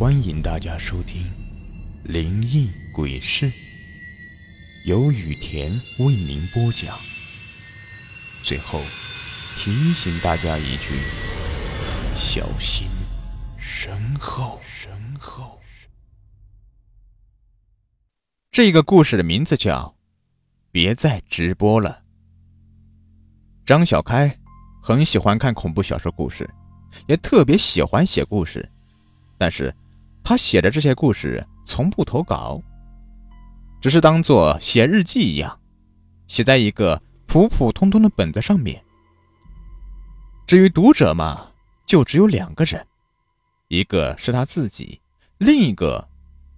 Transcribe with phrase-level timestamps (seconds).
[0.00, 1.24] 欢迎大家收听
[2.10, 3.50] 《灵异鬼事》，
[4.86, 6.98] 由雨田为您播讲。
[8.42, 8.80] 最后
[9.58, 10.94] 提醒大家一句：
[12.14, 12.88] 小心
[13.58, 14.58] 身后。
[14.62, 15.60] 身后。
[18.50, 19.94] 这个故事的名字叫
[20.72, 22.02] 《别再直播了》。
[23.66, 24.34] 张小开
[24.82, 26.48] 很喜欢看恐怖小说故事，
[27.06, 28.66] 也特别喜欢写故事，
[29.36, 29.70] 但是。
[30.22, 32.62] 他写的这些故事从不投稿，
[33.80, 35.58] 只是当做写日记一样，
[36.28, 38.82] 写在一个普普通通的本子上面。
[40.46, 41.48] 至于读者嘛，
[41.86, 42.86] 就只有两个人，
[43.68, 45.00] 一个是他自己，
[45.38, 46.08] 另一个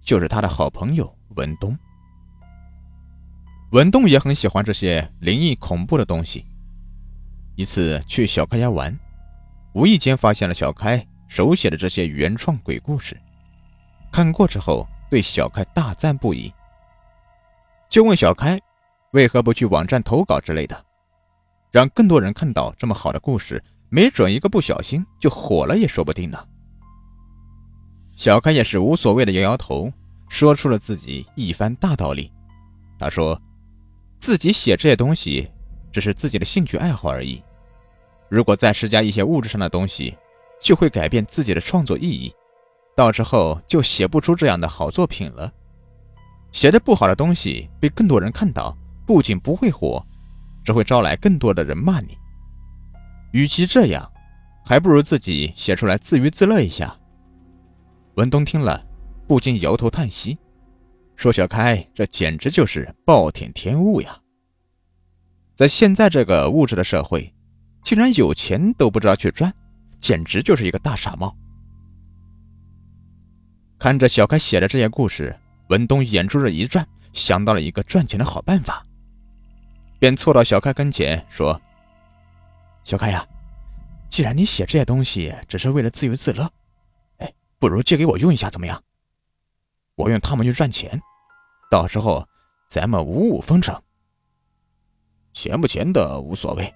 [0.01, 1.77] 就是他的好朋友文东。
[3.71, 6.45] 文东也很喜欢这些灵异恐怖的东西。
[7.55, 8.97] 一次去小开家玩，
[9.73, 13.19] 无意间发现了小开手写的这些原创鬼故事。
[14.13, 16.53] 看过之后，对小开大赞不已，
[17.89, 18.61] 就问小开
[19.13, 20.85] 为何不去网站投稿之类的，
[21.71, 26.37] 让更多人看到这么好的故事，没准一个不小心就火了也说不定呢。
[28.15, 29.91] 小开也是无所谓的摇摇头，
[30.29, 32.31] 说出了自己一番大道理。
[32.99, 33.41] 他说，
[34.19, 35.49] 自己写这些东西
[35.91, 37.41] 只是自己的兴趣爱好而已，
[38.29, 40.15] 如果再施加一些物质上的东西，
[40.61, 42.31] 就会改变自己的创作意义。
[42.95, 45.51] 到时候就写不出这样的好作品了。
[46.51, 48.77] 写的不好的东西被更多人看到，
[49.07, 50.05] 不仅不会火，
[50.63, 52.17] 只会招来更多的人骂你。
[53.31, 54.11] 与其这样，
[54.63, 56.95] 还不如自己写出来自娱自乐一下。
[58.15, 58.85] 文东听了，
[59.27, 60.37] 不禁摇头叹息，
[61.15, 64.19] 说：“小开，这简直就是暴殄天物呀！
[65.55, 67.33] 在现在这个物质的社会，
[67.83, 69.51] 竟然有钱都不知道去赚，
[69.99, 71.35] 简直就是一个大傻帽。”
[73.83, 78.81] 看着小开写的这些故事，文东眼珠子一转，想到了一个赚钱的好办法，
[79.99, 81.61] 便凑到小开跟前说
[82.85, 83.27] ：“小开呀，
[84.09, 86.49] 既然你写这些东西只是为了自娱自乐，
[87.17, 88.81] 哎，不如借给我用一下怎么样？
[89.95, 91.01] 我用它们去赚钱，
[91.69, 92.25] 到时候
[92.69, 93.77] 咱们五五分成。
[95.33, 96.73] 钱不钱的无所谓，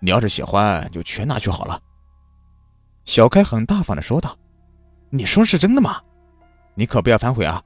[0.00, 1.78] 你要是喜欢就全拿去好了。”
[3.04, 4.38] 小开很大方的说道
[5.12, 6.00] ：“你说是真的吗？”
[6.74, 7.62] 你可不要反悔啊，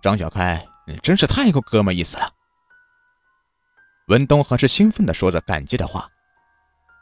[0.00, 2.30] 张小开，你真是太够哥们意思了。
[4.08, 6.08] 文东很是兴奋地说着感激的话，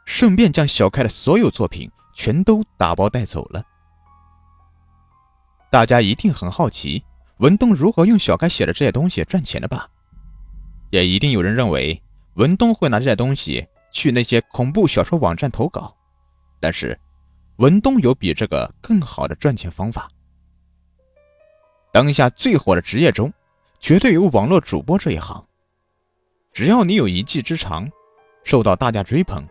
[0.05, 3.63] 顺便将小开的所有作品全都打包带走了。
[5.71, 7.03] 大家一定很好奇，
[7.37, 9.89] 文东如何用小开写的这些东西赚钱的吧？
[10.91, 12.03] 也一定有人认为
[12.33, 15.95] 文东会拿这些东西去那些恐怖小说网站投稿，
[16.59, 16.99] 但是
[17.57, 20.09] 文东有比这个更好的赚钱方法。
[21.91, 23.31] 当下最火的职业中，
[23.79, 25.45] 绝对有网络主播这一行。
[26.53, 27.89] 只要你有一技之长，
[28.43, 29.45] 受到大家追捧，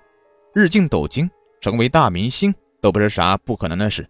[0.55, 1.31] 日进斗金，
[1.61, 4.09] 成为大明星，都不是啥不可能的事。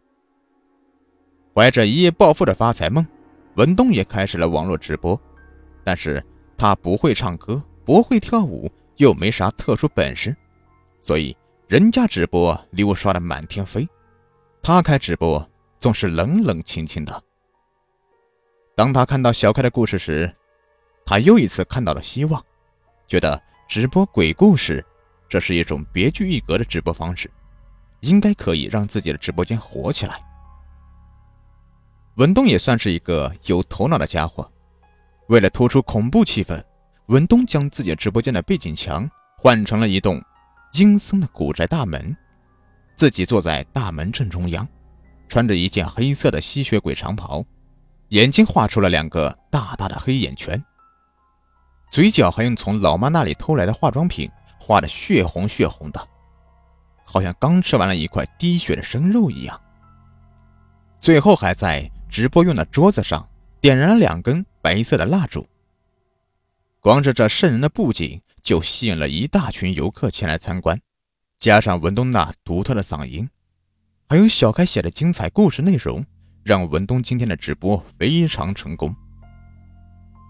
[1.54, 3.04] 怀着一夜暴富的发财梦，
[3.56, 5.20] 文东也开始了网络直播。
[5.82, 6.24] 但是
[6.56, 10.36] 他不会唱歌，不会跳舞，又没啥特殊本事，
[11.02, 11.36] 所以
[11.66, 13.88] 人家直播礼物刷的满天飞，
[14.62, 15.44] 他开直播
[15.80, 17.24] 总是冷冷清清的。
[18.80, 20.34] 当他看到小开的故事时，
[21.04, 22.42] 他又一次看到了希望，
[23.06, 24.82] 觉得直播鬼故事
[25.28, 27.30] 这是一种别具一格的直播方式，
[28.00, 30.18] 应该可以让自己的直播间火起来。
[32.14, 34.50] 文东也算是一个有头脑的家伙，
[35.26, 36.58] 为了突出恐怖气氛，
[37.08, 40.18] 文东将自己直播间的背景墙换成了一栋
[40.72, 42.16] 阴森的古宅大门，
[42.96, 44.66] 自己坐在大门正中央，
[45.28, 47.44] 穿着一件黑色的吸血鬼长袍。
[48.10, 50.60] 眼睛画出了两个大大的黑眼圈，
[51.92, 54.28] 嘴角还用从老妈那里偷来的化妆品
[54.58, 56.08] 画的血红血红的，
[57.04, 59.60] 好像刚吃完了一块滴血的生肉一样。
[61.00, 63.28] 最后还在直播用的桌子上
[63.60, 65.46] 点燃了两根白色的蜡烛。
[66.80, 70.80] 光是这瘆人的布景就吸引了一大群游客前来参观，
[71.38, 73.30] 加上文东那独特的嗓音，
[74.08, 76.04] 还有小开写的精彩故事内容。
[76.42, 78.94] 让文东今天的直播非常成功。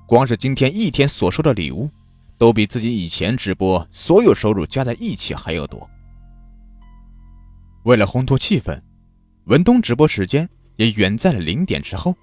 [0.06, 1.88] 光是今天一天所收的礼物，
[2.36, 5.88] 都比自己以前直播所有收入加在一起还要多。
[7.84, 8.80] 为了烘托气氛，
[9.44, 12.14] 文东直播时间也远在了零点之后。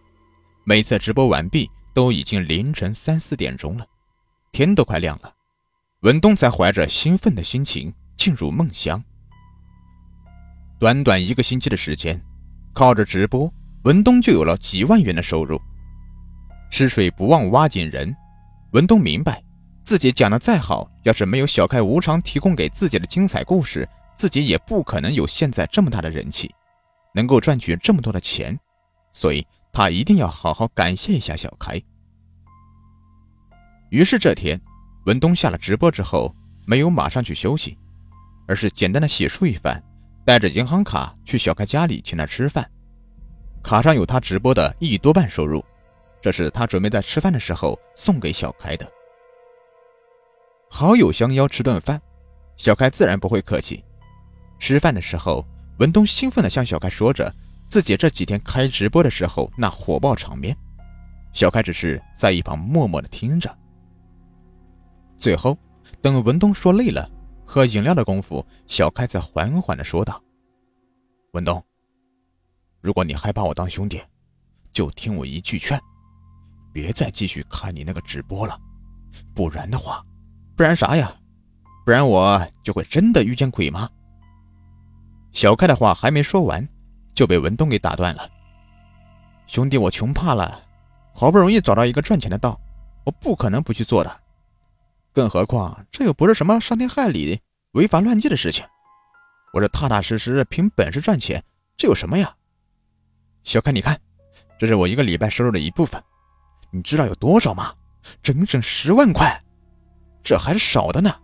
[0.65, 3.85] 每次直播完毕，都已经凌晨三四点钟了，
[4.51, 5.33] 天都快亮了，
[6.01, 9.01] 文东才怀着兴奋的心情进入梦乡。
[10.77, 12.21] 短短一个星期的时间，
[12.73, 13.49] 靠着直播。
[13.83, 15.59] 文东就有了几万元的收入。
[16.69, 18.13] 吃水不忘挖井人，
[18.71, 19.41] 文东明白，
[19.83, 26.53] 自己讲的再好，要是没有小开无偿提供给自己的精彩故事，自己也不可能有现在这么大的人气，
[27.13, 28.59] 能够赚取这么多的钱，
[29.13, 31.81] 所以他一定要好好感谢一下小开。
[33.89, 34.59] 于是这天，
[35.05, 36.35] 文东下了直播之后，
[36.65, 37.77] 没有马上去休息，
[38.45, 39.81] 而是简单的洗漱一番，
[40.25, 42.69] 带着银行卡去小开家里请他吃饭，
[43.63, 45.63] 卡上有他直播的一多半收入，
[46.21, 48.89] 这是他准备在吃饭的时候送给小开的。
[50.69, 52.01] 好友相邀吃顿饭，
[52.55, 53.83] 小开自然不会客气。
[54.59, 55.45] 吃饭的时候，
[55.79, 57.31] 文东兴奋地向小开说着
[57.69, 60.55] 自己这几天开直播的时候那火爆场面，
[61.33, 63.55] 小开只是在一旁默默地听着。
[65.17, 65.57] 最后，
[66.01, 67.09] 等文东说累了，
[67.45, 70.21] 喝饮料的功夫，小开才缓缓地说道
[71.33, 71.63] ：“文东，
[72.87, 74.01] 如果你还把我当兄弟，
[74.71, 75.77] 就听我一句劝，
[76.71, 78.57] 别再继续看你那个直播了，
[79.35, 80.01] 不然的话，
[80.55, 81.13] 不然啥呀？
[81.83, 83.89] 不然我就会真的遇见鬼吗？”
[85.35, 86.65] 小开的话还没说完，
[87.13, 88.29] 就被文东给打断了
[89.47, 90.63] ：“兄弟，我穷怕了，
[91.13, 92.57] 好不容易找到一个赚钱的道，
[93.03, 94.21] 我不可能不去做的。”
[95.11, 97.41] 更何况，这又不是什么伤天害理、
[97.73, 98.63] 违法乱纪的事情。
[99.51, 101.43] 我这踏踏实实凭本事赚钱，
[101.75, 102.33] 这有什么呀？
[103.47, 103.97] 小开，你看，
[104.59, 106.03] 这是我一个礼拜收入的一部分，
[106.69, 107.73] 你知道有多少吗？
[108.21, 109.41] 整整十万块，
[110.21, 111.15] 这还是少的呢。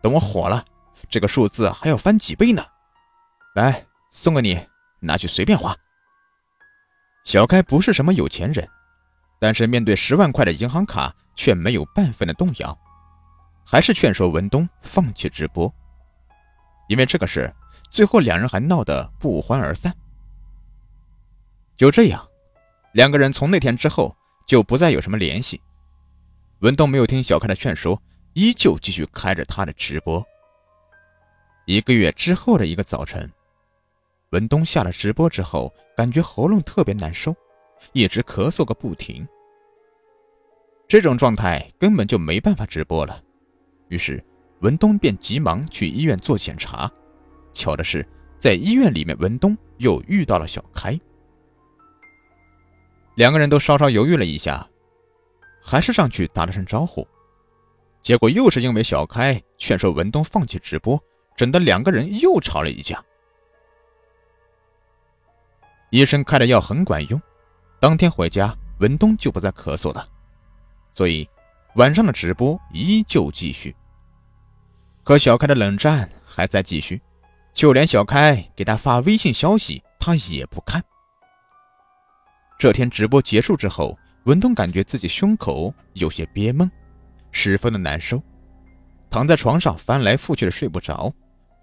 [0.00, 0.64] 等我火了，
[1.10, 2.64] 这个数字还要翻几倍呢。
[3.54, 4.58] 来，送给你，
[5.00, 5.76] 拿去随便花。
[7.24, 8.66] 小开不是什么有钱人，
[9.38, 12.78] 但是面对十万块的银行卡，却没有半分的动摇。
[13.66, 15.70] 还是劝说文东放弃直播，
[16.88, 17.54] 因为这个事，
[17.90, 19.94] 最后两人还闹得不欢而散。
[21.80, 22.28] 就这样，
[22.92, 24.14] 两个人从那天之后
[24.46, 25.58] 就不再有什么联系。
[26.58, 27.98] 文东没有听小开的劝说，
[28.34, 30.22] 依旧继续开着他的直播。
[31.64, 33.32] 一个月之后的一个早晨，
[34.32, 37.34] 文东下了直播之后，感觉喉咙特别难受，
[37.94, 39.26] 一直咳嗽个不停。
[40.86, 43.22] 这种状态根本就没办法直播了。
[43.88, 44.22] 于是，
[44.60, 46.92] 文东便急忙去医院做检查。
[47.54, 48.06] 巧的是，
[48.38, 51.00] 在医院里面，文东又遇到了小开。
[53.20, 54.66] 两个人都稍稍犹豫了一下，
[55.62, 57.06] 还是上去打了声招呼。
[58.00, 60.98] 结果又是因为小开劝说文东放弃直播，
[61.36, 63.04] 整得两个人又吵了一架。
[65.90, 67.20] 医生开的药很管用，
[67.78, 70.08] 当天回家，文东就不再咳嗽了，
[70.94, 71.28] 所以
[71.74, 73.76] 晚上的直播依旧继续。
[75.04, 76.98] 可小开的冷战还在继续，
[77.52, 80.82] 就连小开给他发微信消息，他也不看。
[82.60, 86.70] 这天直播结束之后，文东感觉自己胸口有些憋闷，
[87.32, 88.22] 十分的难受，
[89.08, 91.10] 躺在床上翻来覆去的睡不着，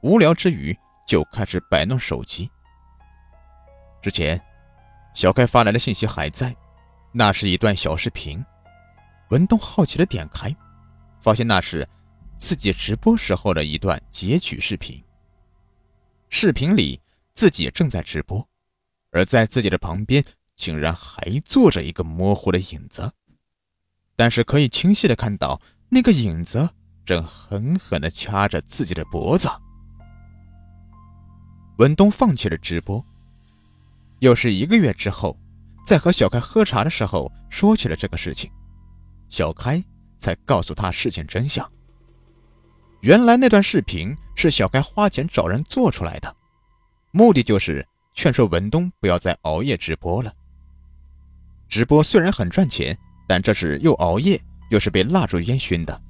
[0.01, 0.75] 无聊之余
[1.07, 2.49] 就开始摆弄手机。
[4.01, 4.41] 之前
[5.13, 6.55] 小开发来的信息还在，
[7.11, 8.43] 那是一段小视频。
[9.29, 10.51] 文东好奇的点开，
[11.21, 11.87] 发现那是。
[12.39, 15.03] 自己直播时候的一段截取视频。
[16.29, 16.99] 视频里
[17.33, 18.47] 自己正在直播，
[19.11, 20.23] 而在自己的旁边
[20.57, 23.13] 竟然还坐着一个模糊的影子，
[24.15, 26.67] 但是可以清晰的看到那个影子
[27.05, 29.47] 正狠狠的掐着自己的脖子。
[31.77, 33.05] 文东放弃了直播，
[34.19, 35.37] 又是一个月之后，
[35.85, 38.51] 在和小开喝茶的时候说起了这个事情，
[39.29, 39.81] 小开
[40.17, 41.71] 才告诉他事情真相。
[43.01, 46.35] 原来那段视频是小开花钱找人做出来的，
[47.11, 50.33] 目的就是劝说文东不要再熬夜直播了。
[51.69, 52.97] 直播虽然很赚钱，
[53.27, 56.01] 但这是又熬夜又是被蜡烛烟熏的，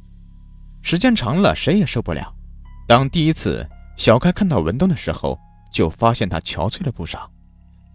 [0.82, 2.34] 时间长了谁也受不了。
[2.88, 5.40] 当第一次小开看到文东的时候，
[5.72, 7.30] 就发现他憔悴了不少，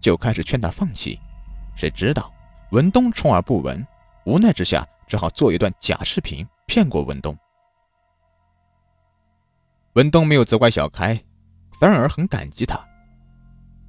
[0.01, 1.19] 就开始劝他放弃。
[1.75, 2.33] 谁知道
[2.73, 3.87] 文东充耳不闻，
[4.27, 7.37] 无奈之下只好做一段假视频骗过文东。
[9.95, 11.23] 文东没有责怪小开，
[11.79, 12.79] 反而很感激他。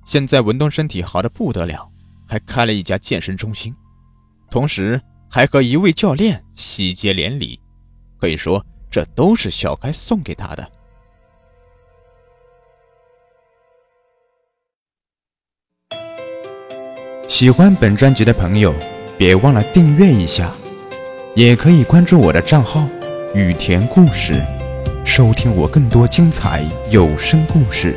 [0.05, 1.89] 现在文东身体好的不得了，
[2.33, 3.71] 还开了一家健身中心，
[4.49, 4.99] 同时
[5.29, 7.59] 还和一位教练喜结连理，
[8.19, 10.67] 可以说这都是小开送给他的。
[17.27, 18.73] 喜欢本专辑的朋友，
[19.15, 20.51] 别忘了订阅一下，
[21.35, 22.87] 也可以关注我的账号
[23.35, 24.41] “雨田故事”。
[25.05, 27.95] 收听我更多精彩有声故事。